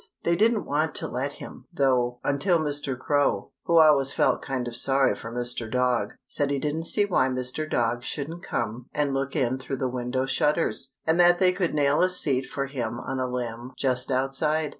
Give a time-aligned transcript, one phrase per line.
[0.23, 2.97] They didn't want to let him, though, until Mr.
[2.97, 5.71] Crow, who always felt kind of sorry for Mr.
[5.71, 7.69] Dog, said he didn't see why Mr.
[7.69, 12.01] Dog shouldn't come and look in through the window shutters, and that they could nail
[12.01, 14.69] a seat for him on a limb just outside.